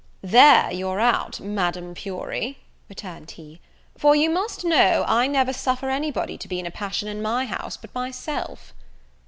[0.23, 2.57] "There you're out, Madame Fury,"
[2.89, 3.61] returned he;
[3.95, 7.45] "for you must know, I never suffer anybody to be in a passion in my
[7.45, 8.73] house, but myself."